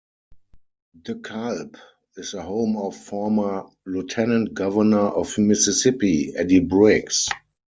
De 0.99 1.13
Kalb 1.13 1.77
is 2.17 2.31
the 2.31 2.41
home 2.41 2.75
of 2.75 2.95
former 2.97 3.65
Lieutenant 3.85 4.51
Governor 4.51 5.09
of 5.09 5.37
Mississippi 5.37 6.33
Eddie 6.35 6.59
Briggs. 6.61 7.29